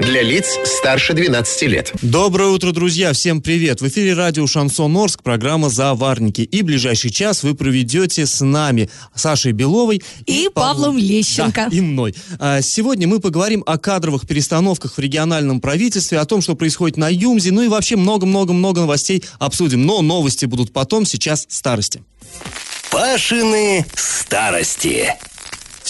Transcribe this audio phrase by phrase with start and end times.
[0.00, 1.92] Для лиц старше 12 лет.
[2.00, 3.12] Доброе утро, друзья!
[3.12, 3.82] Всем привет!
[3.82, 6.40] В эфире радио «Шансон Орск», программа «Заварники».
[6.40, 11.68] И ближайший час вы проведете с нами Сашей Беловой и, и Павлом Лещенко.
[11.70, 12.14] Да, и мной.
[12.38, 17.10] А, сегодня мы поговорим о кадровых перестановках в региональном правительстве, о том, что происходит на
[17.10, 19.84] Юмзе, ну и вообще много-много-много новостей обсудим.
[19.84, 22.02] Но новости будут потом, сейчас старости.
[22.90, 25.14] Пашины старости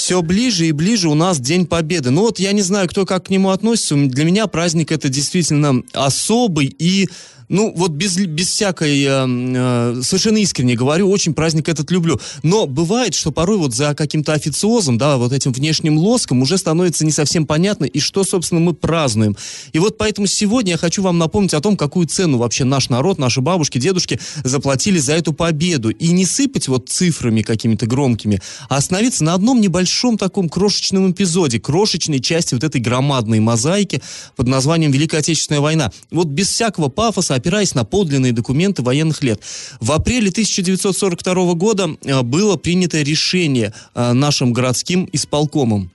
[0.00, 2.08] все ближе и ближе у нас День Победы.
[2.10, 3.95] Ну вот я не знаю, кто как к нему относится.
[3.96, 7.10] Для меня праздник это действительно особый и
[7.50, 12.20] ну, вот без, без всякой, э, э, совершенно искренне говорю, очень праздник этот люблю.
[12.45, 17.05] Но бывает, что порой вот за каким-то официозом, да, вот этим внешним лоском уже становится
[17.05, 19.36] не совсем понятно, и что, собственно, мы празднуем.
[19.72, 23.19] И вот поэтому сегодня я хочу вам напомнить о том, какую цену вообще наш народ,
[23.19, 25.91] наши бабушки, дедушки заплатили за эту победу.
[25.91, 31.58] И не сыпать вот цифрами какими-то громкими, а остановиться на одном небольшом таком крошечном эпизоде,
[31.58, 34.00] крошечной части вот этой громадной мозаики
[34.36, 35.91] под названием Великая Отечественная война.
[36.12, 39.41] Вот без всякого пафоса, опираясь на подлинные документы военных лет.
[39.80, 45.91] В апреле 1942 года э, было принято решение э, нашим городским исполкомом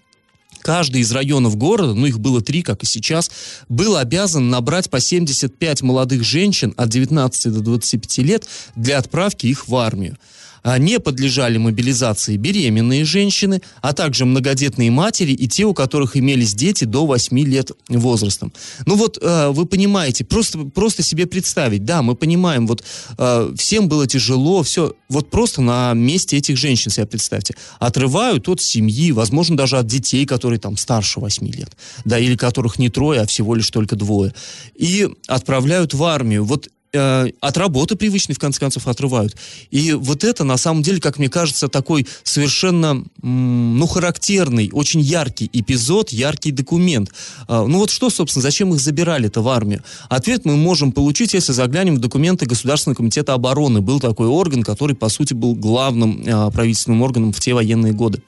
[0.61, 3.29] каждый из районов города, ну их было три, как и сейчас,
[3.69, 9.67] был обязан набрать по 75 молодых женщин от 19 до 25 лет для отправки их
[9.67, 10.17] в армию.
[10.66, 16.55] А, не подлежали мобилизации беременные женщины, а также многодетные матери и те, у которых имелись
[16.55, 18.52] дети до 8 лет возрастом.
[18.88, 22.83] Ну вот, а, вы понимаете, просто, просто себе представить, да, мы понимаем, вот
[23.19, 27.53] а, всем было тяжело, все, вот просто на месте этих женщин себе представьте.
[27.77, 32.80] Отрывают от семьи, возможно, даже от детей, которые там старше 8 лет, да, или которых
[32.80, 34.33] не трое, а всего лишь только двое,
[34.73, 36.43] и отправляют в армию.
[36.43, 39.36] Вот э, от работы привычной, в конце концов, отрывают.
[39.71, 45.49] И вот это, на самом деле, как мне кажется, такой совершенно, ну, характерный, очень яркий
[45.52, 47.11] эпизод, яркий документ.
[47.47, 49.83] Э, ну вот что, собственно, зачем их забирали-то в армию?
[50.09, 53.81] Ответ мы можем получить, если заглянем в документы Государственного комитета обороны.
[53.81, 58.21] Был такой орган, который, по сути, был главным э, правительственным органом в те военные годы.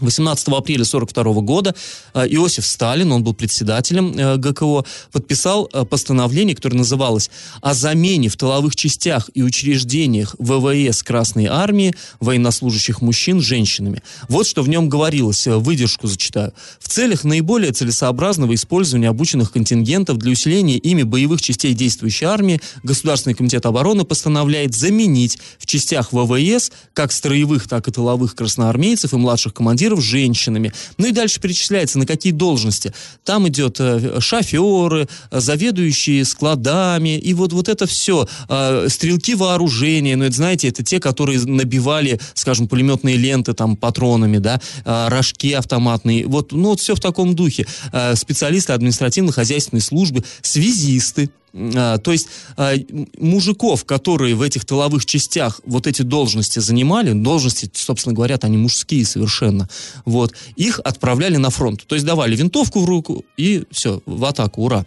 [0.00, 1.74] 18 апреля 1942 года
[2.14, 8.28] э, Иосиф Сталин, он был председателем э, ГКО, подписал э, постановление, которое называлось «О замене
[8.28, 14.02] в тыловых частях и учреждениях ВВС Красной Армии военнослужащих мужчин женщинами».
[14.28, 16.52] Вот что в нем говорилось, выдержку зачитаю.
[16.78, 23.34] «В целях наиболее целесообразного использования обученных контингентов для усиления ими боевых частей действующей армии Государственный
[23.34, 29.54] комитет обороны постановляет заменить в частях ВВС как строевых, так и тыловых красноармейцев и младших
[29.54, 30.72] командиров командиров женщинами.
[30.98, 32.92] Ну и дальше перечисляется, на какие должности.
[33.24, 38.26] Там идет э, шоферы, заведующие складами, и вот, вот это все.
[38.48, 44.38] Э, стрелки вооружения, ну это, знаете, это те, которые набивали, скажем, пулеметные ленты там патронами,
[44.38, 46.26] да, э, рожки автоматные.
[46.26, 47.66] Вот, ну вот все в таком духе.
[48.14, 52.74] Специалисты административно-хозяйственной службы, связисты, то есть а,
[53.18, 59.04] мужиков, которые в этих тыловых частях вот эти должности занимали, должности, собственно говоря, они мужские
[59.04, 59.68] совершенно,
[60.04, 61.84] вот, их отправляли на фронт.
[61.86, 64.86] То есть давали винтовку в руку и все, в атаку, ура.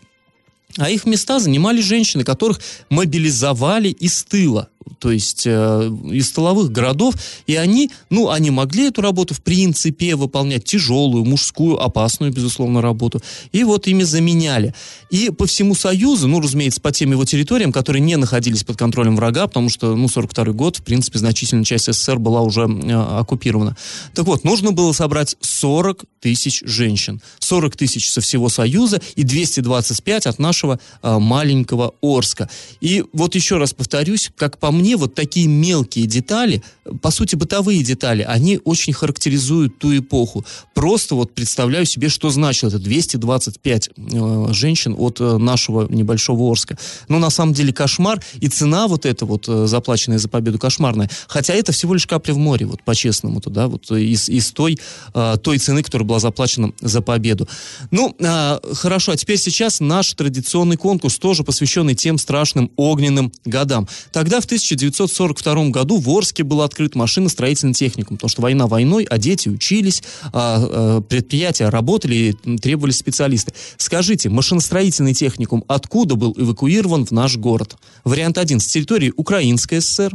[0.77, 7.15] А их места занимали женщины, которых мобилизовали из тыла то есть э, из столовых городов,
[7.47, 13.21] и они, ну, они могли эту работу в принципе выполнять тяжелую, мужскую, опасную, безусловно, работу,
[13.51, 14.73] и вот ими заменяли.
[15.09, 19.15] И по всему Союзу, ну, разумеется, по тем его территориям, которые не находились под контролем
[19.15, 23.75] врага, потому что, ну, 42 год, в принципе, значительная часть СССР была уже э, оккупирована.
[24.13, 30.27] Так вот, нужно было собрать 40 тысяч женщин, 40 тысяч со всего Союза и 225
[30.27, 32.49] от нашего э, маленького Орска.
[32.81, 36.63] И вот еще раз повторюсь, как по мне, вот такие мелкие детали,
[37.01, 40.45] по сути, бытовые детали, они очень характеризуют ту эпоху.
[40.73, 46.77] Просто вот представляю себе, что значило это 225 э, женщин от э, нашего небольшого Орска.
[47.07, 51.09] Но на самом деле кошмар, и цена вот эта вот, э, заплаченная за победу, кошмарная.
[51.27, 54.77] Хотя это всего лишь капля в море, вот по-честному-то, да, вот из, из той,
[55.13, 57.47] э, той цены, которая была заплачена за победу.
[57.91, 63.87] Ну, э, хорошо, а теперь сейчас наш традиционный конкурс, тоже посвященный тем страшным огненным годам.
[64.11, 69.17] Тогда в 1942 году в Орске был открыт машиностроительный техникум, потому что война войной, а
[69.17, 70.03] дети учились,
[70.33, 73.53] а, а, предприятия работали, требовались специалисты.
[73.77, 77.75] Скажите, машиностроительный техникум откуда был эвакуирован в наш город?
[78.03, 78.59] Вариант один.
[78.59, 80.13] С территории Украинской ССР,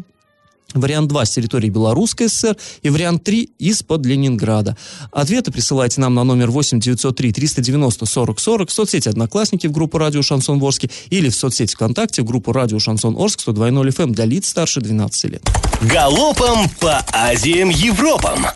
[0.76, 4.76] Вариант 2 с территории Белорусской ССР и вариант 3 из-под Ленинграда.
[5.10, 9.98] Ответы присылайте нам на номер 8 903 390 40 40 в соцсети «Одноклассники» в группу
[9.98, 14.24] «Радио Шансон Ворске» или в соцсети ВКонтакте в группу «Радио Шансон Орск» 102.0 FM для
[14.24, 15.42] лиц старше 12 лет.
[15.82, 18.46] Галопом по Азиям Европам!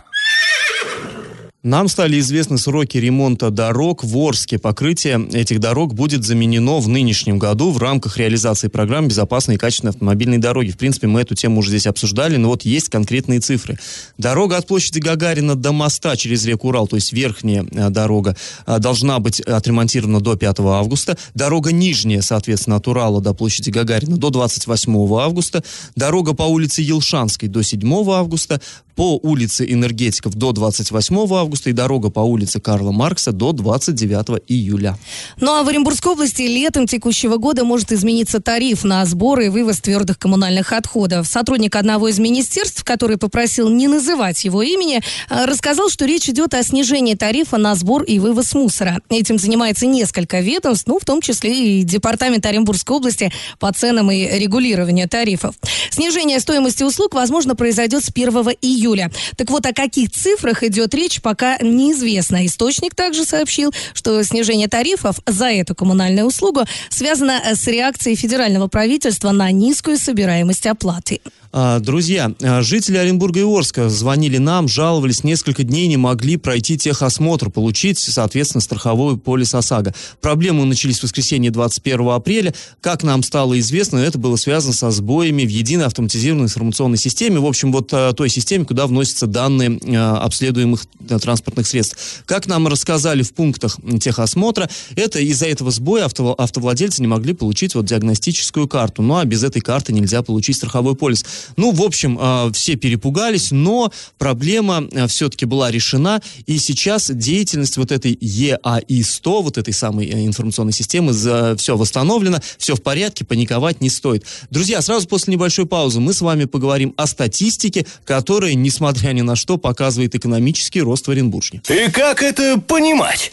[1.63, 4.57] Нам стали известны сроки ремонта дорог в Орске.
[4.57, 9.91] Покрытие этих дорог будет заменено в нынешнем году в рамках реализации программы «Безопасные и качественные
[9.91, 10.71] автомобильные дороги».
[10.71, 13.77] В принципе, мы эту тему уже здесь обсуждали, но вот есть конкретные цифры.
[14.17, 18.35] Дорога от площади Гагарина до моста через реку Урал, то есть верхняя э, дорога,
[18.65, 21.15] э, должна быть отремонтирована до 5 августа.
[21.35, 25.63] Дорога нижняя, соответственно, от Урала до площади Гагарина до 28 августа.
[25.95, 28.59] Дорога по улице Елшанской до 7 августа
[28.95, 34.97] по улице Энергетиков до 28 августа и дорога по улице Карла Маркса до 29 июля.
[35.39, 39.79] Ну а в Оренбургской области летом текущего года может измениться тариф на сбор и вывоз
[39.79, 41.27] твердых коммунальных отходов.
[41.27, 46.53] Сотрудник одного из министерств, который попросил не называть его имени, э, рассказал, что речь идет
[46.53, 49.01] о снижении тарифа на сбор и вывоз мусора.
[49.09, 54.27] Этим занимается несколько ведомств, ну в том числе и Департамент Оренбургской области по ценам и
[54.39, 55.55] регулированию тарифов.
[55.89, 58.29] Снижение стоимости услуг, возможно, произойдет с 1
[58.61, 59.11] июля июля.
[59.37, 62.45] Так вот, о каких цифрах идет речь, пока неизвестно.
[62.45, 69.31] Источник также сообщил, что снижение тарифов за эту коммунальную услугу связано с реакцией федерального правительства
[69.31, 71.21] на низкую собираемость оплаты.
[71.53, 76.77] А, друзья, а, жители Оренбурга и Орска звонили нам, жаловались, несколько дней не могли пройти
[76.77, 79.93] техосмотр, получить, соответственно, страховой полис ОСАГО.
[80.21, 82.53] Проблемы начались в воскресенье 21 апреля.
[82.79, 87.45] Как нам стало известно, это было связано со сбоями в единой автоматизированной информационной системе, в
[87.45, 90.85] общем, вот а, той системе, куда вносятся данные обследуемых
[91.21, 92.23] транспортных средств.
[92.25, 97.75] Как нам рассказали в пунктах техосмотра, это из-за этого сбоя авто, автовладельцы не могли получить
[97.75, 99.01] вот диагностическую карту.
[99.01, 101.25] Ну а без этой карты нельзя получить страховой полис.
[101.57, 107.77] Ну, в общем, а, все перепугались, но проблема а, все-таки была решена, и сейчас деятельность
[107.77, 111.13] вот этой ЕАИ-100, вот этой самой э, информационной системы,
[111.57, 114.25] все восстановлено, все в порядке, паниковать не стоит.
[114.49, 119.35] Друзья, сразу после небольшой паузы мы с вами поговорим о статистике, которая, несмотря ни на
[119.35, 121.61] что, показывает экономический рост в Оренбурге.
[121.69, 123.31] И как это понимать?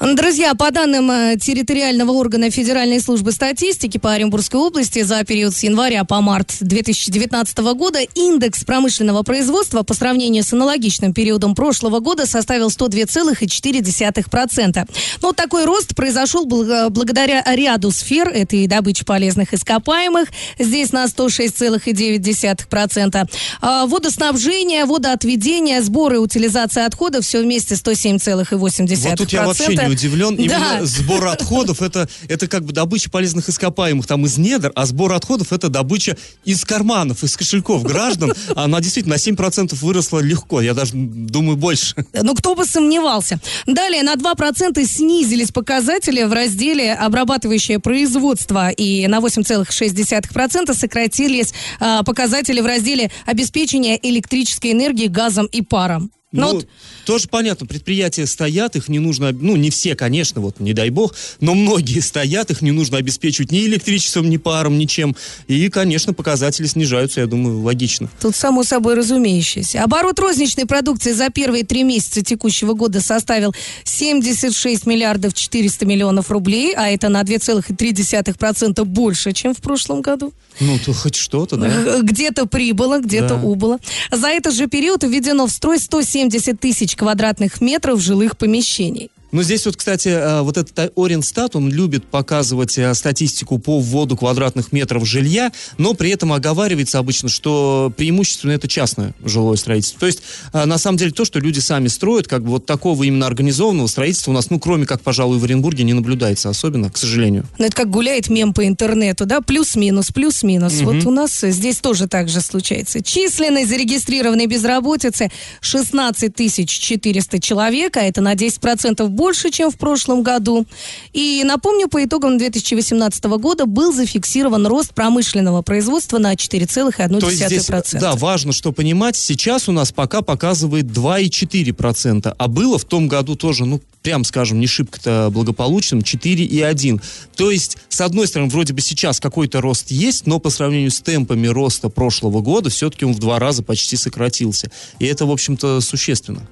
[0.00, 5.62] Друзья, по данным э, территориального органа Федеральной службы статистики по Оренбургской области за период с
[5.62, 12.26] января по март 2019 года индекс промышленного производства по сравнению с аналогичным периодом прошлого года
[12.26, 14.88] составил 102,4%.
[15.22, 18.28] Но такой рост произошел благодаря ряду сфер.
[18.28, 23.30] Это и добыча полезных ископаемых, здесь на 106,9%.
[23.60, 29.10] А водоснабжение, водоотведение, сборы утилизация отходов все вместе 107,8%.
[29.10, 30.34] Вот тут я вообще не удивлен.
[30.34, 30.84] Именно да.
[30.84, 35.52] сбор отходов это, это как бы добыча полезных ископаемых там из недр, а сбор отходов
[35.52, 38.32] это добыча из карманов, из кошельков граждан.
[38.54, 40.60] Она действительно на 7% выросла легко.
[40.60, 41.94] Я даже думаю больше.
[42.12, 43.38] Ну, кто бы сомневался.
[43.66, 52.60] Далее на 2% снизились показатели в разделе обрабатывающее производство и на 8,6% сократились а, показатели
[52.60, 56.10] в разделе обеспечения электрической энергии газом и паром.
[56.34, 56.66] Ну, вот...
[57.06, 61.14] тоже понятно, предприятия стоят, их не нужно, ну, не все, конечно, вот, не дай бог,
[61.40, 65.14] но многие стоят, их не нужно обеспечивать ни электричеством, ни паром, ничем.
[65.46, 68.10] И, конечно, показатели снижаются, я думаю, логично.
[68.20, 69.84] Тут само собой разумеющееся.
[69.84, 73.54] Оборот розничной продукции за первые три месяца текущего года составил
[73.84, 80.32] 76 миллиардов 400 миллионов рублей, а это на 2,3% больше, чем в прошлом году.
[80.60, 82.00] Ну, то хоть что-то, да?
[82.00, 83.40] Где-то прибыло, где-то да.
[83.40, 83.78] убыло.
[84.10, 85.78] За этот же период введено в строй
[86.24, 89.10] 170 тысяч квадратных метров жилых помещений.
[89.34, 94.16] Ну, здесь вот, кстати, э, вот этот Оренстат, он любит показывать э, статистику по вводу
[94.16, 99.98] квадратных метров жилья, но при этом оговаривается обычно, что преимущественно это частное жилое строительство.
[99.98, 100.22] То есть,
[100.52, 103.88] э, на самом деле, то, что люди сами строят, как бы вот такого именно организованного
[103.88, 107.44] строительства у нас, ну, кроме как, пожалуй, в Оренбурге, не наблюдается особенно, к сожалению.
[107.58, 110.74] Ну, это как гуляет мем по интернету, да, плюс-минус, плюс-минус.
[110.74, 110.84] Угу.
[110.84, 113.02] Вот у нас здесь тоже так же случается.
[113.02, 120.22] Численность зарегистрированной безработицы 16 400 человек, а это на 10% больше больше, чем в прошлом
[120.22, 120.66] году.
[121.14, 127.20] И напомню, по итогам 2018 года был зафиксирован рост промышленного производства на 4,1%.
[127.20, 132.76] То есть здесь, да, важно, что понимать, сейчас у нас пока показывает 2,4%, а было
[132.78, 137.02] в том году тоже, ну, прям скажем, не шибко-то благополучным, 4,1.
[137.36, 141.00] То есть, с одной стороны, вроде бы сейчас какой-то рост есть, но по сравнению с
[141.00, 144.70] темпами роста прошлого года, все-таки он в два раза почти сократился.
[144.98, 146.46] И это, в общем-то, существенно.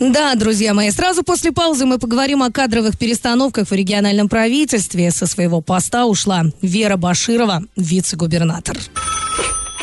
[0.00, 5.10] Да, друзья мои, сразу после паузы мы поговорим о кадровых перестановках в региональном правительстве.
[5.10, 8.78] Со своего поста ушла Вера Баширова, вице-губернатор.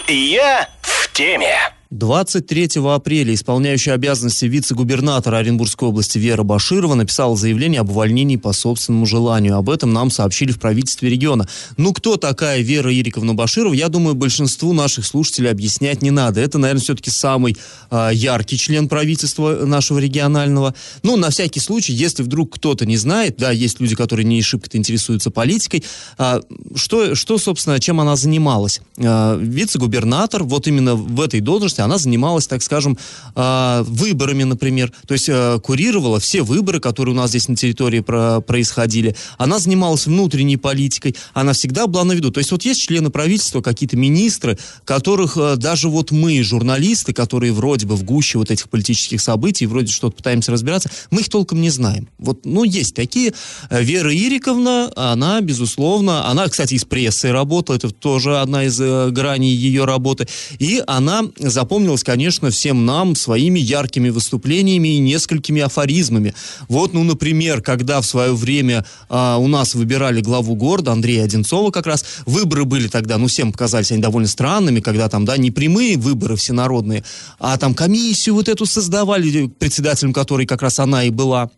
[0.07, 1.76] Я в теме.
[1.89, 9.05] 23 апреля исполняющая обязанности вице-губернатора Оренбургской области Вера Баширова написала заявление об увольнении по собственному
[9.05, 9.55] желанию.
[9.55, 11.47] Об этом нам сообщили в правительстве региона.
[11.77, 16.41] Ну, кто такая Вера Ириковна Баширова, я думаю, большинству наших слушателей объяснять не надо.
[16.41, 17.55] Это, наверное, все-таки самый
[17.89, 20.75] э, яркий член правительства нашего регионального.
[21.03, 24.77] Ну, на всякий случай, если вдруг кто-то не знает, да, есть люди, которые не шибко
[24.77, 25.85] интересуются политикой,
[26.17, 26.41] э,
[26.75, 28.81] что, что, собственно, чем она занималась?
[28.97, 32.97] Э, вице-губернатор, вот именно в этой должности она занималась, так скажем,
[33.35, 34.91] э, выборами, например.
[35.07, 39.15] То есть э, курировала все выборы, которые у нас здесь на территории про происходили.
[39.37, 41.15] Она занималась внутренней политикой.
[41.33, 42.31] Она всегда была на виду.
[42.31, 47.53] То есть вот есть члены правительства, какие-то министры, которых э, даже вот мы, журналисты, которые
[47.53, 51.61] вроде бы в гуще вот этих политических событий, вроде что-то пытаемся разбираться, мы их толком
[51.61, 52.07] не знаем.
[52.17, 53.33] Вот, ну, есть такие.
[53.69, 59.53] Вера Ириковна, она, безусловно, она, кстати, из прессы работала, это тоже одна из э, граней
[59.53, 60.27] ее работы.
[60.59, 66.33] И она за запомнилась, конечно, всем нам своими яркими выступлениями и несколькими афоризмами.
[66.69, 71.71] Вот, ну, например, когда в свое время а, у нас выбирали главу города, Андрея Одинцова
[71.71, 75.51] как раз, выборы были тогда, ну, всем показались они довольно странными, когда там, да, не
[75.51, 77.03] прямые выборы всенародные,
[77.37, 81.49] а там комиссию вот эту создавали, председателем которой как раз она и была.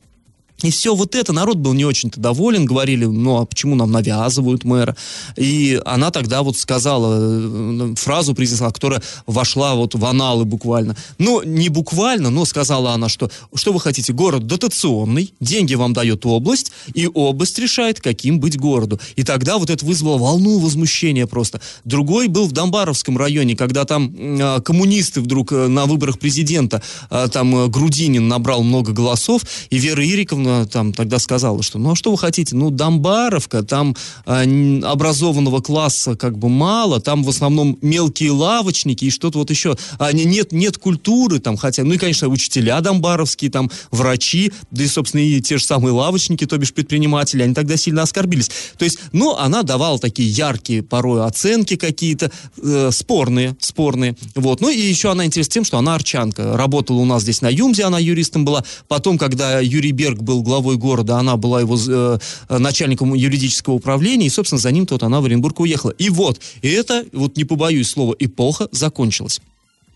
[0.63, 4.63] И все вот это, народ был не очень-то доволен, говорили, ну а почему нам навязывают
[4.63, 4.95] мэра?
[5.37, 10.95] И она тогда вот сказала э, фразу, произнесла, которая вошла вот в аналы буквально.
[11.17, 16.25] Ну, не буквально, но сказала она, что что вы хотите, город дотационный, деньги вам дает
[16.25, 18.99] область, и область решает, каким быть городу.
[19.15, 21.61] И тогда вот это вызвало волну возмущения просто.
[21.85, 27.27] Другой был в Домбаровском районе, когда там э, коммунисты вдруг э, на выборах президента, э,
[27.31, 31.95] там э, Грудинин набрал много голосов, и Вера Ириковна там тогда сказала, что ну а
[31.95, 37.77] что вы хотите, ну Домбаровка, там э, образованного класса как бы мало, там в основном
[37.81, 42.27] мелкие лавочники и что-то вот еще, а, нет, нет культуры там, хотя, ну и, конечно,
[42.27, 47.43] учителя домбаровские, там врачи, да и, собственно, и те же самые лавочники, то бишь предприниматели,
[47.43, 48.49] они тогда сильно оскорбились.
[48.77, 54.61] То есть, ну, она давала такие яркие порой оценки какие-то, э, спорные, спорные, вот.
[54.61, 57.83] Ну и еще она интересна тем, что она арчанка, работала у нас здесь на Юмзе,
[57.83, 62.19] она юристом была, потом, когда Юрий Берг был был главой города, она была его э,
[62.49, 65.91] начальником юридического управления, и, собственно, за ним тут она в Оренбург уехала.
[65.91, 69.41] И вот, и это, вот не побоюсь слова, эпоха закончилась.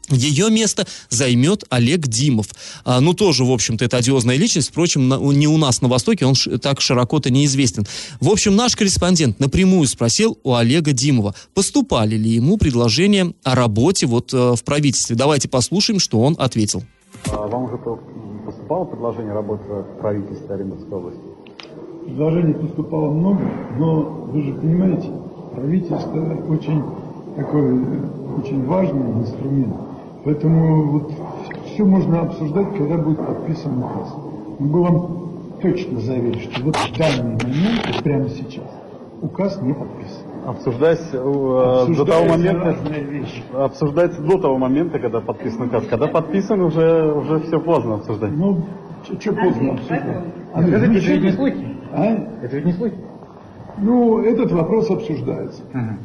[0.10, 2.48] Ее место займет Олег Димов.
[2.84, 4.68] А, ну, тоже, в общем-то, это одиозная личность.
[4.68, 7.88] Впрочем, на, не у нас на Востоке, он ш, так широко-то неизвестен.
[8.20, 14.06] В общем, наш корреспондент напрямую спросил у Олега Димова, поступали ли ему предложения о работе
[14.06, 15.16] вот э, в правительстве.
[15.16, 16.84] Давайте послушаем, что он ответил.
[17.28, 17.78] А вам уже
[18.64, 21.22] поступало предложение работать в правительстве Оренбургской области?
[22.06, 23.42] Предложений поступало много,
[23.78, 24.02] но
[24.32, 25.10] вы же понимаете,
[25.54, 26.84] правительство очень
[27.36, 27.82] такой
[28.38, 29.76] очень важный инструмент.
[30.24, 31.12] Поэтому вот
[31.66, 34.16] все можно обсуждать, когда будет подписан указ.
[34.60, 35.08] Могу вам
[35.62, 38.70] точно заверить, что вот в данный момент, прямо сейчас,
[39.22, 40.03] указ не подписан.
[40.46, 42.76] Обсуждается, э, до того момента,
[43.54, 45.86] обсуждается до того момента, когда подписан указ.
[45.88, 48.32] Когда подписан, уже, уже все поздно обсуждать.
[48.32, 48.62] Ну,
[49.04, 50.04] что поздно обсуждать?
[50.54, 51.78] А, Скажите, это ведь не слухи?
[51.94, 52.06] А?
[52.42, 52.96] Это ведь не слухи?
[53.78, 55.64] Ну, этот вопрос обсуждается.
[55.74, 55.98] Ага.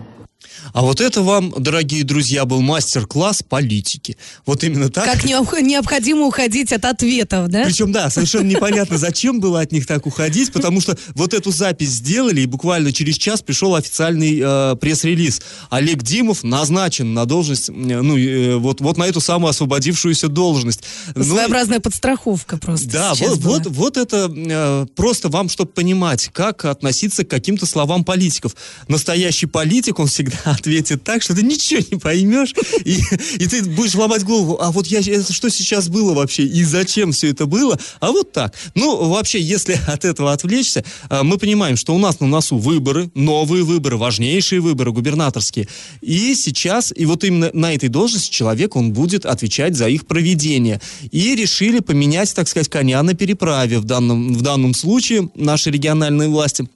[0.73, 4.17] А вот это вам, дорогие друзья, был мастер-класс политики.
[4.47, 5.05] Вот именно так.
[5.05, 7.65] Как необходимо уходить от ответов, да?
[7.65, 11.91] Причем, да, совершенно непонятно, зачем было от них так уходить, потому что вот эту запись
[11.91, 15.41] сделали, и буквально через час пришел официальный э, пресс-релиз.
[15.71, 20.83] Олег Димов назначен на должность, ну, э, вот, вот на эту самую освободившуюся должность.
[21.15, 22.89] Ну, Своеобразная подстраховка просто.
[22.89, 28.05] Да, вот, вот, вот это э, просто вам, чтобы понимать, как относиться к каким-то словам
[28.05, 28.55] политиков.
[28.89, 32.99] Настоящий политик, он всегда ответит так, что ты ничего не поймешь, и,
[33.37, 37.12] и ты будешь ломать голову, а вот я, это что сейчас было вообще, и зачем
[37.12, 38.55] все это было, а вот так.
[38.75, 43.11] Ну, вообще, если от этого отвлечься, а, мы понимаем, что у нас на носу выборы,
[43.15, 45.69] новые выборы, важнейшие выборы, губернаторские,
[46.00, 50.81] и сейчас, и вот именно на этой должности человек, он будет отвечать за их проведение.
[51.11, 56.29] И решили поменять, так сказать, коня на переправе в данном, в данном случае наши региональные
[56.29, 56.69] власти.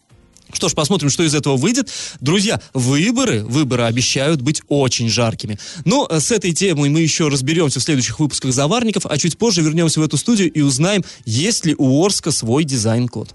[0.52, 1.90] Что ж, посмотрим, что из этого выйдет.
[2.20, 5.58] Друзья, выборы, выборы обещают быть очень жаркими.
[5.84, 9.62] Но э, с этой темой мы еще разберемся в следующих выпусках «Заварников», а чуть позже
[9.62, 13.34] вернемся в эту студию и узнаем, есть ли у Орска свой дизайн-код.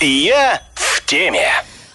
[0.00, 1.48] Я в теме.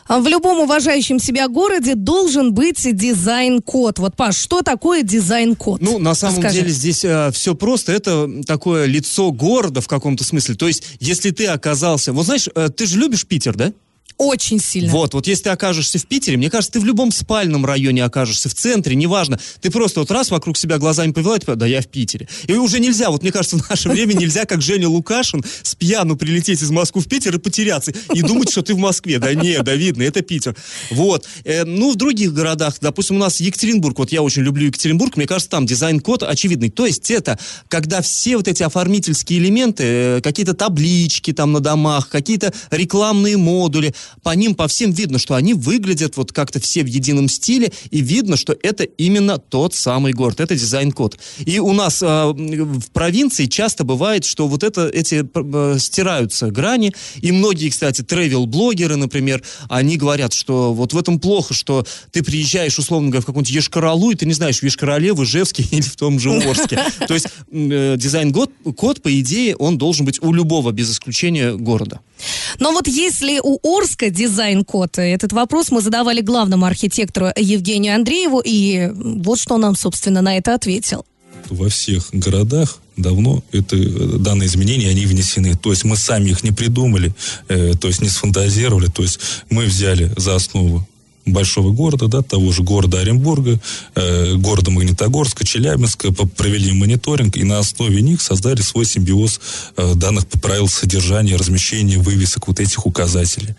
[0.07, 3.99] А в любом уважающем себя городе должен быть дизайн-код.
[3.99, 5.81] Вот, Паш, что такое дизайн-код?
[5.81, 6.59] Ну, на самом Расскажи.
[6.59, 7.93] деле здесь э, все просто.
[7.93, 10.55] Это такое лицо города в каком-то смысле.
[10.55, 12.11] То есть, если ты оказался...
[12.11, 13.71] Вот знаешь, э, ты же любишь Питер, да?
[14.17, 14.91] Очень сильно.
[14.91, 18.49] Вот, вот если ты окажешься в Питере, мне кажется, ты в любом спальном районе окажешься,
[18.49, 19.39] в центре, неважно.
[19.61, 22.27] Ты просто вот раз вокруг себя глазами повела, и ты, да, я в Питере.
[22.47, 26.61] И уже нельзя, вот мне кажется, в наше время нельзя, как Женя Лукашин, спьяну прилететь
[26.61, 27.91] из Москвы в Питер и потеряться.
[28.13, 29.19] И думать, что ты в Москве.
[29.19, 30.55] Да нет, да видно, это Питер.
[30.91, 31.25] Вот.
[31.43, 35.27] Э, ну, в других городах, допустим, у нас Екатеринбург, вот я очень люблю Екатеринбург, мне
[35.27, 36.69] кажется, там дизайн-код очевидный.
[36.69, 42.09] То есть это, когда все вот эти оформительские элементы, э, какие-то таблички там на домах,
[42.09, 46.87] какие-то рекламные модули, по ним, по всем видно, что они выглядят вот как-то все в
[46.87, 51.17] едином стиле, и видно, что это именно тот самый город, это дизайн-код.
[51.45, 56.93] И у нас э, в провинции часто бывает, что вот это, эти э, стираются грани,
[57.21, 62.77] и многие, кстати, тревел-блогеры, например, они говорят, что вот в этом плохо, что ты приезжаешь,
[62.79, 65.95] условно говоря, в какую-нибудь Йошкар-Олу, и ты не знаешь, в Йошкар-Оле, в Ижевске или в
[65.95, 66.79] том же Орске.
[67.07, 71.99] То есть э, дизайн-код, код, по идее, он должен быть у любого, без исключения, города.
[72.59, 78.89] Но вот если у Орска дизайн-код, этот вопрос мы задавали главному архитектору Евгению Андрееву, и
[78.93, 81.05] вот что он нам, собственно, на это ответил.
[81.49, 83.75] Во всех городах давно это,
[84.19, 85.55] данные изменения, они внесены.
[85.55, 87.13] То есть мы сами их не придумали,
[87.47, 90.87] э, то есть не сфантазировали, то есть мы взяли за основу
[91.25, 93.59] большого города, да, того же города Оренбурга,
[93.95, 99.39] э, города Магнитогорска, Челябинска, провели мониторинг и на основе них создали свой симбиоз
[99.77, 103.55] э, данных по правилам содержания, размещения вывесок вот этих указателей.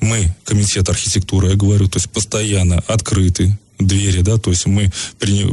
[0.00, 4.90] Мы, комитет архитектуры, я говорю, то есть постоянно открыты, двери, да, то есть мы,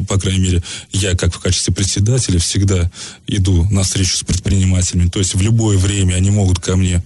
[0.07, 2.91] по крайней мере, я как в качестве председателя всегда
[3.27, 7.03] иду на встречу с предпринимателями, то есть в любое время они могут ко мне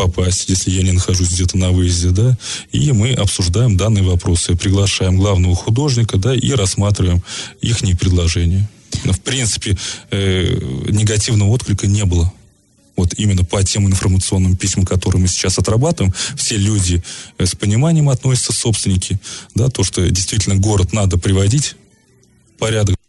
[0.00, 2.38] попасть, если я не нахожусь где-то на выезде, да,
[2.72, 7.22] и мы обсуждаем данные вопросы, приглашаем главного художника, да, и рассматриваем
[7.60, 8.66] их предложения.
[9.04, 9.76] Но, в принципе,
[10.10, 12.32] э, негативного отклика не было.
[12.96, 17.02] Вот именно по тем информационным письмам, которые мы сейчас отрабатываем, все люди
[17.36, 19.20] э, с пониманием относятся, собственники,
[19.54, 21.76] да, то, что действительно город надо приводить
[22.56, 22.99] в порядок.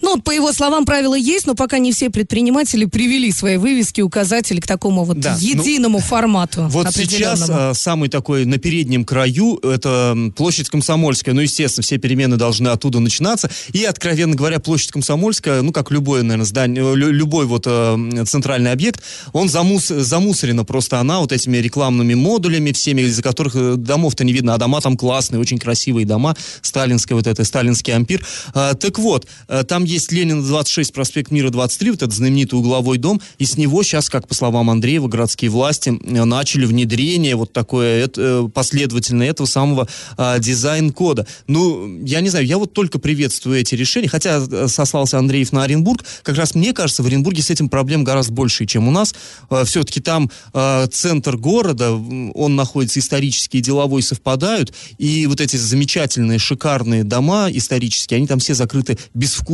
[0.00, 4.60] Ну, по его словам, правила есть, но пока не все предприниматели привели свои вывески, указатели
[4.60, 6.66] к такому вот да, ну, единому ну, формату.
[6.68, 11.34] Вот сейчас а, самый такой на переднем краю, это площадь Комсомольская.
[11.34, 13.50] Ну, естественно, все перемены должны оттуда начинаться.
[13.72, 19.02] И, откровенно говоря, площадь Комсомольская, ну, как любое, наверное, здание, любой вот э, центральный объект,
[19.32, 24.32] он замус, замусорена просто она вот этими рекламными модулями всеми, из-за которых э, домов-то не
[24.32, 28.24] видно, а дома там классные, очень красивые дома, сталинская вот это, сталинский ампир.
[28.54, 32.96] А, так вот, э, там есть Ленина 26, проспект Мира 23, вот этот знаменитый угловой
[32.96, 37.52] дом, и с него сейчас, как по словам Андреева, городские власти э, начали внедрение вот
[37.52, 41.26] такое это, э, последовательное этого самого а, дизайн-кода.
[41.48, 45.64] Ну, я не знаю, я вот только приветствую эти решения, хотя э, сослался Андреев на
[45.64, 49.12] Оренбург, как раз мне кажется, в Оренбурге с этим проблем гораздо больше, чем у нас.
[49.50, 55.56] А, все-таки там а, центр города, он находится исторически и деловой совпадают, и вот эти
[55.56, 58.98] замечательные, шикарные дома исторические, они там все закрыты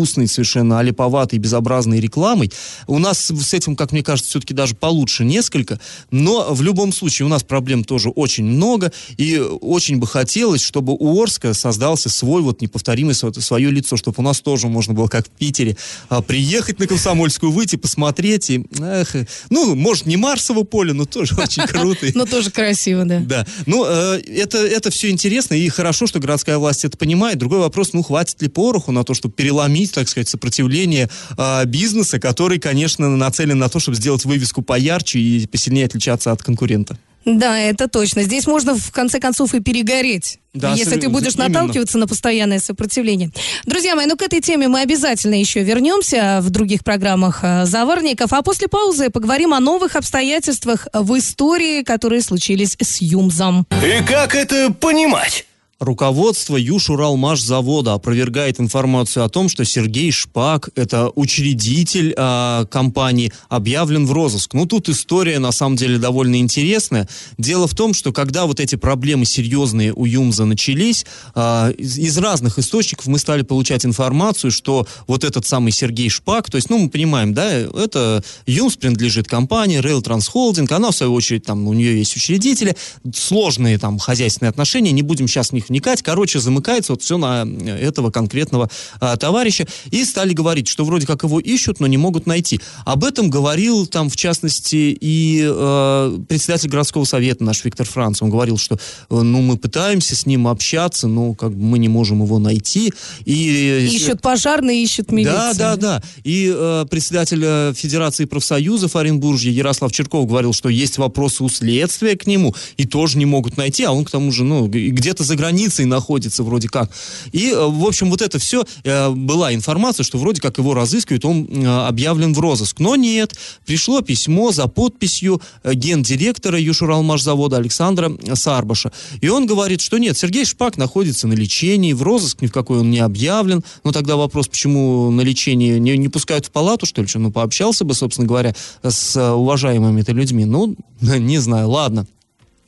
[0.01, 2.51] безвкусной совершенно алиповатой, безобразной рекламой.
[2.87, 5.79] У нас с этим, как мне кажется, все-таки даже получше несколько,
[6.11, 10.97] но в любом случае у нас проблем тоже очень много, и очень бы хотелось, чтобы
[10.99, 15.27] у Орска создался свой вот неповторимый свое лицо, чтобы у нас тоже можно было, как
[15.27, 15.77] в Питере,
[16.09, 19.15] а, приехать на Комсомольскую, выйти, посмотреть, и, эх,
[19.51, 22.07] ну, может, не Марсово поле, но тоже очень круто.
[22.15, 23.21] Но тоже красиво, да.
[23.21, 23.47] Да.
[23.67, 27.39] Ну, э, это, это все интересно, и хорошо, что городская власть это понимает.
[27.39, 32.19] Другой вопрос, ну, хватит ли пороху на то, чтобы переломить, так сказать, сопротивление э, бизнеса,
[32.19, 36.99] который, конечно, нацелен на то, чтобы сделать вывеску поярче и посильнее отличаться от конкурента.
[37.25, 38.23] Да, это точно.
[38.23, 40.39] Здесь можно в конце концов и перегореть.
[40.55, 41.49] Да, если ты будешь именно.
[41.49, 43.31] наталкиваться на постоянное сопротивление.
[43.67, 48.33] Друзья мои, ну к этой теме мы обязательно еще вернемся в других программах э, «Заварников».
[48.33, 53.67] А после паузы поговорим о новых обстоятельствах в истории, которые случились с Юмзом.
[53.71, 55.47] И как это понимать?
[55.81, 64.13] Руководство Южуралмашзавода опровергает информацию о том, что Сергей Шпак, это учредитель э, компании, объявлен в
[64.13, 64.53] розыск.
[64.53, 67.09] Ну, тут история, на самом деле, довольно интересная.
[67.39, 72.19] Дело в том, что когда вот эти проблемы серьезные у Юмза начались, э, из, из
[72.19, 76.77] разных источников мы стали получать информацию, что вот этот самый Сергей Шпак, то есть, ну,
[76.77, 81.67] мы понимаем, да, это Юмз принадлежит компании, Rail Trans Holding, она, в свою очередь, там,
[81.67, 82.77] у нее есть учредители,
[83.15, 86.03] сложные там хозяйственные отношения, не будем сейчас них вникать.
[86.03, 88.69] Короче, замыкается вот все на этого конкретного
[89.01, 89.67] а, товарища.
[89.91, 92.61] И стали говорить, что вроде как его ищут, но не могут найти.
[92.85, 98.21] Об этом говорил там, в частности, и э, председатель городского совета наш Виктор Франц.
[98.21, 98.79] Он говорил, что
[99.09, 102.93] ну, мы пытаемся с ним общаться, но как бы мы не можем его найти.
[103.25, 105.35] И, ищут пожарные, ищут милицию.
[105.37, 106.03] Да, да, да.
[106.25, 112.27] И э, председатель Федерации профсоюзов Оренбуржья Ярослав Черков говорил, что есть вопросы у следствия к
[112.27, 115.60] нему, и тоже не могут найти, а он к тому же, ну, где-то за границей
[115.69, 116.91] находится вроде как.
[117.33, 121.25] И, э, в общем, вот это все, э, была информация, что вроде как его разыскивают,
[121.25, 122.81] он э, объявлен в розыск.
[122.81, 123.35] Но нет,
[123.67, 128.93] пришло письмо за подписью гендиректора Юшуралмашзавода Александра Сарбаша.
[129.21, 132.81] И он говорит, что нет, Сергей Шпак находится на лечении, в розыск ни в какой
[132.81, 133.63] он не объявлен.
[133.85, 137.19] Но тогда вопрос, почему на лечении не, не пускают в палату, что ли, что?
[137.19, 140.45] Ну, пообщался бы, собственно говоря, с уважаемыми-то людьми.
[140.45, 142.07] Ну, не знаю, ладно.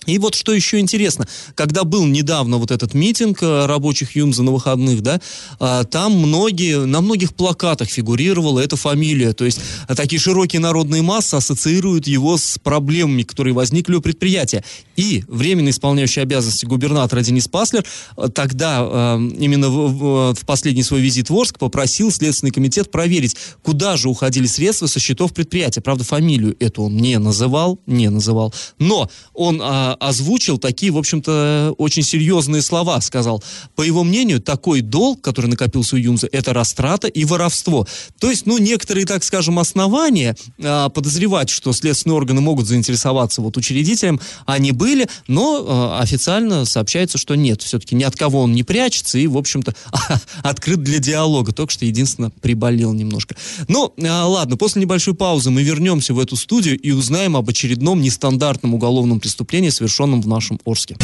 [0.06, 4.50] И вот что еще интересно, когда был недавно вот этот митинг э, рабочих Юмза на
[4.50, 5.20] выходных, да,
[5.60, 11.02] а, там многие, на многих плакатах фигурировала эта фамилия, то есть э, такие широкие народные
[11.02, 14.64] массы ассоциируют его с проблемами, которые возникли у предприятия.
[14.96, 17.84] И временно исполняющий обязанности губернатора Денис Паслер
[18.16, 23.96] э, тогда именно в, в последний свой визит в Орск попросил Следственный комитет проверить, куда
[23.96, 25.80] же уходили средства со счетов предприятия.
[25.80, 29.62] Правда, фамилию эту он не называл, не называл, но он
[29.94, 33.00] озвучил такие, в общем-то, очень серьезные слова.
[33.00, 33.42] Сказал,
[33.74, 37.86] по его мнению, такой долг, который накопился у Юмза, это растрата и воровство.
[38.18, 43.56] То есть, ну, некоторые, так скажем, основания а, подозревать, что следственные органы могут заинтересоваться вот
[43.56, 47.62] учредителем, они были, но а, официально сообщается, что нет.
[47.62, 49.74] Все-таки ни от кого он не прячется и, в общем-то,
[50.42, 51.52] открыт для диалога.
[51.52, 53.36] Только что, единственно, приболел немножко.
[53.68, 58.00] Ну, а, ладно, после небольшой паузы мы вернемся в эту студию и узнаем об очередном
[58.00, 60.96] нестандартном уголовном преступлении, совершенном в нашем Орске.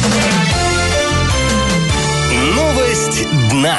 [2.55, 3.77] Новость дна.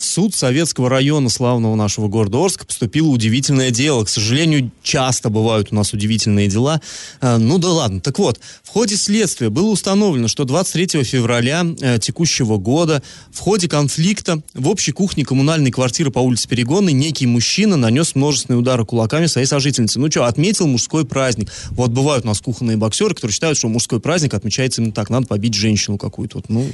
[0.00, 4.02] В суд Советского района славного нашего города Орска поступило удивительное дело.
[4.02, 6.80] К сожалению, часто бывают у нас удивительные дела.
[7.20, 8.00] А, ну да ладно.
[8.00, 13.68] Так вот, в ходе следствия было установлено, что 23 февраля э, текущего года в ходе
[13.68, 19.26] конфликта в общей кухне коммунальной квартиры по улице Перегонной некий мужчина нанес множественные удары кулаками
[19.26, 20.00] своей сожительнице.
[20.00, 21.52] Ну что, отметил мужской праздник.
[21.72, 25.10] Вот бывают у нас кухонные боксеры, которые считают, что мужской праздник отмечается именно так.
[25.10, 26.40] Надо побить женщину какую-то.
[26.48, 26.66] Ну,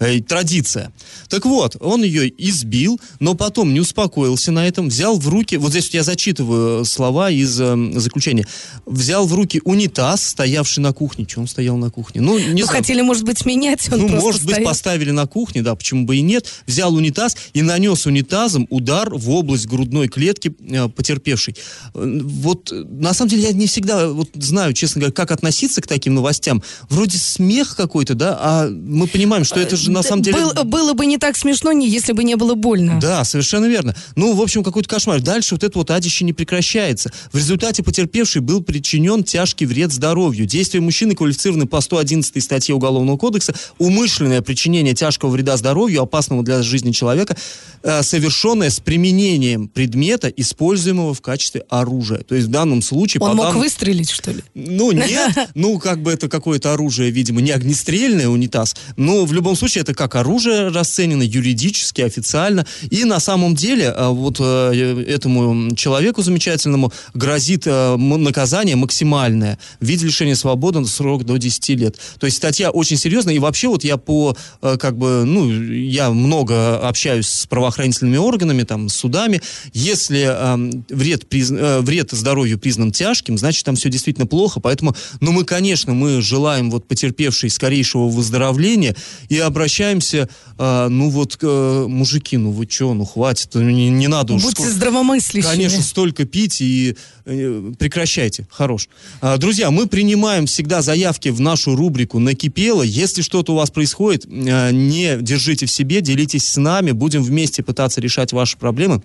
[0.00, 0.92] э, традиция.
[1.28, 5.56] Так вот, он ее избил избил, но потом не успокоился на этом, взял в руки,
[5.56, 8.46] вот здесь вот я зачитываю слова из э, заключения,
[8.86, 11.26] взял в руки унитаз, стоявший на кухне.
[11.26, 12.20] Че он стоял на кухне?
[12.20, 14.58] Ну, не ну, хотели, может быть, менять, он Ну, может стоял.
[14.58, 16.46] быть, поставили на кухне, да, почему бы и нет.
[16.66, 21.56] Взял унитаз и нанес унитазом удар в область грудной клетки э, потерпевшей.
[21.94, 25.86] Э, вот, на самом деле, я не всегда вот, знаю, честно говоря, как относиться к
[25.86, 26.62] таким новостям.
[26.88, 30.38] Вроде смех какой-то, да, а мы понимаем, что это же на самом деле...
[30.38, 32.98] Был, было бы не так смешно, если бы не было больно.
[32.98, 33.94] Да, совершенно верно.
[34.16, 35.20] Ну, в общем, какой-то кошмар.
[35.20, 37.12] Дальше вот это вот адище не прекращается.
[37.30, 40.46] В результате потерпевший был причинен тяжкий вред здоровью.
[40.46, 43.54] Действия мужчины квалифицированы по 111 статье Уголовного кодекса.
[43.78, 47.36] Умышленное причинение тяжкого вреда здоровью, опасного для жизни человека,
[47.82, 52.20] э, совершенное с применением предмета, используемого в качестве оружия.
[52.20, 53.20] То есть в данном случае...
[53.20, 53.58] Он мог дан...
[53.58, 54.42] выстрелить, что ли?
[54.54, 55.32] Ну, нет.
[55.54, 58.74] Ну, как бы это какое-то оружие, видимо, не огнестрельное унитаз.
[58.96, 62.51] Но в любом случае это как оружие расценено юридически, официально.
[62.90, 69.86] И на самом деле э, вот э, этому человеку замечательному грозит э, наказание максимальное в
[69.86, 71.96] виде лишения свободы на срок до 10 лет.
[72.18, 73.34] То есть статья очень серьезная.
[73.34, 78.88] И вообще вот я по, как бы, ну, я много общаюсь с правоохранительными органами, там,
[78.88, 79.40] с судами.
[79.72, 84.60] Если э, вред, приз, э, вред здоровью признан тяжким, значит, там все действительно плохо.
[84.60, 88.94] Поэтому, ну, мы, конечно, мы желаем вот потерпевшей скорейшего выздоровления
[89.28, 94.08] и обращаемся, э, ну, вот, э, мужики, ну, вы что, ну хватит, ну, не, не
[94.08, 94.42] надо уж.
[94.42, 94.72] Будьте сколько...
[94.72, 95.50] здравомыслящими.
[95.50, 98.88] Конечно, столько пить и э, прекращайте, хорош.
[99.20, 102.82] А, друзья, мы принимаем всегда заявки в нашу рубрику «Накипело».
[102.82, 107.62] Если что-то у вас происходит, э, не держите в себе, делитесь с нами, будем вместе
[107.62, 109.02] пытаться решать ваши проблемы.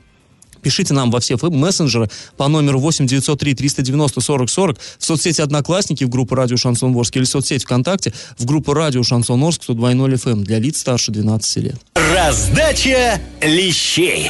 [0.67, 6.03] Пишите нам во все мессенджеры по номеру 8 903 390 40 40 в соцсети Одноклассники
[6.03, 10.15] в группу Радио Шансон Орск или в соцсети ВКонтакте в группу Радио Шансон Орск 102.0
[10.15, 11.77] FM для лиц старше 12 лет.
[11.95, 14.29] Раздача лещей.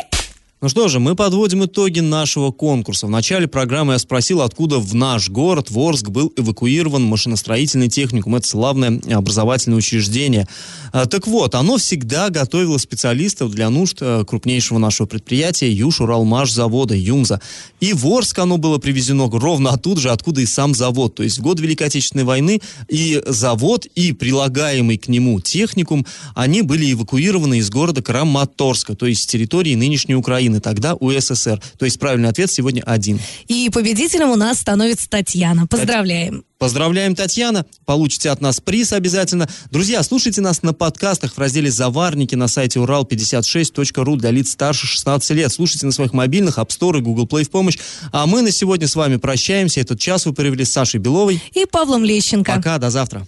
[0.59, 3.05] Ну что же, мы подводим итоги нашего конкурса.
[3.05, 8.35] В начале программы я спросил, откуда в наш город, в Орск, был эвакуирован машиностроительный техникум.
[8.35, 10.47] Это славное образовательное учреждение.
[10.91, 16.95] А, так вот, оно всегда готовило специалистов для нужд э, крупнейшего нашего предприятия Юж-Уралмаш завода
[16.95, 17.39] ЮМЗа.
[17.79, 21.13] И в Орск оно было привезено ровно оттуда же, откуда и сам завод.
[21.13, 26.63] То есть в год Великой Отечественной войны и завод, и прилагаемый к нему техникум, они
[26.63, 30.46] были эвакуированы из города Краматорска, то есть с территории нынешней Украины.
[30.47, 31.61] Украины, тогда УССР.
[31.77, 33.19] То есть правильный ответ сегодня один.
[33.47, 35.67] И победителем у нас становится Татьяна.
[35.67, 36.43] Поздравляем.
[36.57, 37.65] Поздравляем, Татьяна.
[37.85, 39.47] Получите от нас приз обязательно.
[39.69, 45.31] Друзья, слушайте нас на подкастах в разделе «Заварники» на сайте урал56.ру для лиц старше 16
[45.31, 45.51] лет.
[45.51, 47.77] Слушайте на своих мобильных, App Store и Google Play в помощь.
[48.11, 49.81] А мы на сегодня с вами прощаемся.
[49.81, 51.41] Этот час вы провели с Сашей Беловой.
[51.53, 52.53] И Павлом Лещенко.
[52.55, 53.27] Пока, до завтра.